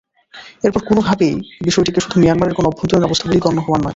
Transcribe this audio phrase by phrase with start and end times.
[0.63, 1.33] এরপর কোনোভাবেই
[1.67, 3.89] বিষয়টিকে শুধু মিয়ানমারের কোনো অভ্যন্তরীণ অবস্থা বলেই গণ্য হওয়ার নয়।